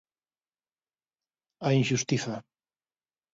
A 1.67 1.67
inxustiza. 1.79 2.35